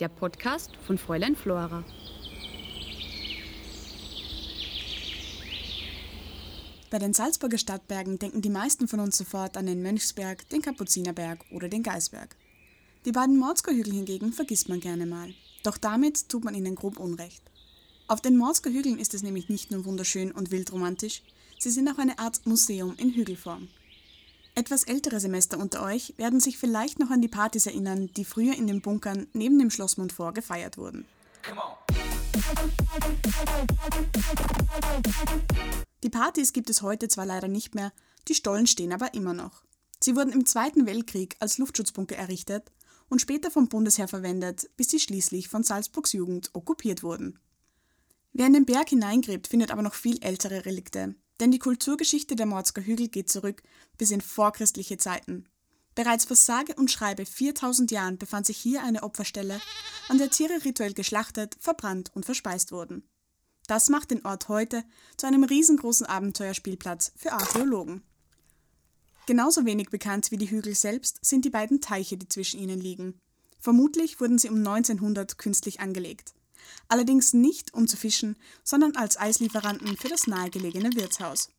der 0.00 0.08
Podcast 0.08 0.70
von 0.86 0.96
Fräulein 0.96 1.36
Flora. 1.36 1.84
Bei 6.90 6.98
den 6.98 7.12
Salzburger 7.12 7.58
Stadtbergen 7.58 8.18
denken 8.18 8.40
die 8.40 8.48
meisten 8.48 8.88
von 8.88 9.00
uns 9.00 9.18
sofort 9.18 9.58
an 9.58 9.66
den 9.66 9.82
Mönchsberg, 9.82 10.48
den 10.48 10.62
Kapuzinerberg 10.62 11.44
oder 11.52 11.68
den 11.68 11.82
Geisberg. 11.82 12.34
Die 13.04 13.12
beiden 13.12 13.36
Morzger-Hügel 13.36 13.92
hingegen 13.92 14.32
vergisst 14.32 14.70
man 14.70 14.80
gerne 14.80 15.04
mal. 15.04 15.34
Doch 15.62 15.76
damit 15.76 16.30
tut 16.30 16.42
man 16.42 16.54
ihnen 16.54 16.76
grob 16.76 16.98
Unrecht. 16.98 17.42
Auf 18.08 18.22
den 18.22 18.38
Morzger 18.38 18.70
Hügeln 18.70 18.98
ist 18.98 19.12
es 19.12 19.22
nämlich 19.22 19.50
nicht 19.50 19.70
nur 19.70 19.84
wunderschön 19.84 20.32
und 20.32 20.50
wildromantisch, 20.50 21.22
sie 21.58 21.70
sind 21.70 21.88
auch 21.88 21.98
eine 21.98 22.18
Art 22.18 22.46
Museum 22.46 22.94
in 22.96 23.12
Hügelform. 23.12 23.68
Etwas 24.60 24.84
ältere 24.84 25.20
Semester 25.20 25.58
unter 25.58 25.82
euch 25.82 26.12
werden 26.18 26.38
sich 26.38 26.58
vielleicht 26.58 26.98
noch 26.98 27.08
an 27.08 27.22
die 27.22 27.28
Partys 27.28 27.64
erinnern, 27.64 28.08
die 28.08 28.26
früher 28.26 28.54
in 28.54 28.66
den 28.66 28.82
Bunkern 28.82 29.26
neben 29.32 29.58
dem 29.58 29.70
Schloss 29.70 29.96
Montfort 29.96 30.34
gefeiert 30.34 30.76
wurden. 30.76 31.06
Die 36.04 36.10
Partys 36.10 36.52
gibt 36.52 36.68
es 36.68 36.82
heute 36.82 37.08
zwar 37.08 37.24
leider 37.24 37.48
nicht 37.48 37.74
mehr, 37.74 37.90
die 38.28 38.34
Stollen 38.34 38.66
stehen 38.66 38.92
aber 38.92 39.14
immer 39.14 39.32
noch. 39.32 39.62
Sie 39.98 40.14
wurden 40.14 40.30
im 40.30 40.44
Zweiten 40.44 40.84
Weltkrieg 40.84 41.36
als 41.38 41.56
Luftschutzbunker 41.56 42.16
errichtet 42.16 42.70
und 43.08 43.22
später 43.22 43.50
vom 43.50 43.70
Bundesheer 43.70 44.08
verwendet, 44.08 44.68
bis 44.76 44.90
sie 44.90 45.00
schließlich 45.00 45.48
von 45.48 45.62
Salzburgs 45.62 46.12
Jugend 46.12 46.50
okkupiert 46.52 47.02
wurden. 47.02 47.38
Wer 48.34 48.48
in 48.48 48.52
den 48.52 48.66
Berg 48.66 48.90
hineingräbt, 48.90 49.46
findet 49.46 49.70
aber 49.70 49.80
noch 49.80 49.94
viel 49.94 50.22
ältere 50.22 50.66
Relikte, 50.66 51.14
denn 51.40 51.50
die 51.50 51.58
Kulturgeschichte 51.58 52.36
der 52.36 52.46
Morzger 52.46 52.82
Hügel 52.82 53.08
geht 53.08 53.30
zurück 53.30 53.62
bis 53.98 54.10
in 54.10 54.20
vorchristliche 54.20 54.98
Zeiten. 54.98 55.46
Bereits 55.94 56.24
vor 56.24 56.36
sage 56.36 56.74
und 56.76 56.90
schreibe 56.90 57.26
4000 57.26 57.90
Jahren 57.90 58.18
befand 58.18 58.46
sich 58.46 58.58
hier 58.58 58.84
eine 58.84 59.02
Opferstelle, 59.02 59.60
an 60.08 60.18
der 60.18 60.30
Tiere 60.30 60.64
rituell 60.64 60.94
geschlachtet, 60.94 61.56
verbrannt 61.58 62.10
und 62.14 62.24
verspeist 62.24 62.72
wurden. 62.72 63.02
Das 63.66 63.88
macht 63.88 64.10
den 64.10 64.24
Ort 64.24 64.48
heute 64.48 64.84
zu 65.16 65.26
einem 65.26 65.44
riesengroßen 65.44 66.06
Abenteuerspielplatz 66.06 67.12
für 67.16 67.32
Archäologen. 67.32 68.02
Genauso 69.26 69.64
wenig 69.64 69.90
bekannt 69.90 70.30
wie 70.30 70.38
die 70.38 70.50
Hügel 70.50 70.74
selbst 70.74 71.24
sind 71.24 71.44
die 71.44 71.50
beiden 71.50 71.80
Teiche, 71.80 72.16
die 72.16 72.28
zwischen 72.28 72.58
ihnen 72.60 72.80
liegen. 72.80 73.20
Vermutlich 73.60 74.20
wurden 74.20 74.38
sie 74.38 74.48
um 74.48 74.56
1900 74.56 75.38
künstlich 75.38 75.80
angelegt. 75.80 76.34
Allerdings 76.88 77.32
nicht 77.32 77.74
um 77.74 77.86
zu 77.86 77.96
fischen, 77.96 78.36
sondern 78.64 78.96
als 78.96 79.18
Eislieferanten 79.18 79.96
für 79.96 80.08
das 80.08 80.26
nahegelegene 80.26 80.94
Wirtshaus. 80.94 81.50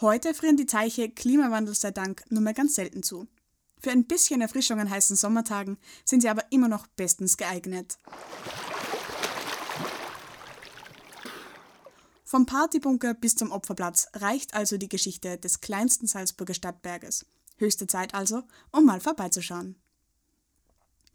Heute 0.00 0.34
frieren 0.34 0.56
die 0.56 0.66
Teiche 0.66 1.08
Klimawandel 1.10 1.74
sei 1.74 1.90
Dank 1.90 2.24
nur 2.28 2.42
mehr 2.42 2.54
ganz 2.54 2.74
selten 2.74 3.02
zu. 3.02 3.28
Für 3.78 3.90
ein 3.90 4.06
bisschen 4.06 4.40
Erfrischung 4.40 4.80
an 4.80 4.90
heißen 4.90 5.14
Sommertagen 5.14 5.78
sind 6.04 6.22
sie 6.22 6.28
aber 6.28 6.50
immer 6.50 6.68
noch 6.68 6.86
bestens 6.86 7.36
geeignet. 7.36 7.98
Vom 12.24 12.46
Partybunker 12.46 13.14
bis 13.14 13.36
zum 13.36 13.52
Opferplatz 13.52 14.08
reicht 14.14 14.54
also 14.54 14.78
die 14.78 14.88
Geschichte 14.88 15.38
des 15.38 15.60
kleinsten 15.60 16.06
Salzburger 16.06 16.54
Stadtberges. 16.54 17.26
Höchste 17.58 17.86
Zeit 17.86 18.14
also, 18.14 18.42
um 18.72 18.84
mal 18.84 19.00
vorbeizuschauen. 19.00 19.76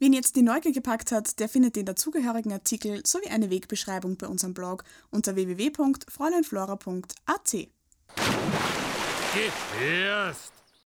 Wen 0.02 0.14
jetzt 0.14 0.34
die 0.34 0.42
Neugier 0.42 0.72
gepackt 0.72 1.12
hat, 1.12 1.38
der 1.40 1.48
findet 1.50 1.76
den 1.76 1.84
dazugehörigen 1.84 2.52
Artikel 2.52 3.04
sowie 3.04 3.28
eine 3.28 3.50
Wegbeschreibung 3.50 4.16
bei 4.16 4.28
unserem 4.28 4.54
Blog 4.54 4.82
unter 5.10 5.36
www.fräuleinflora.at. 5.36 7.68
Gehörst! 9.34 10.59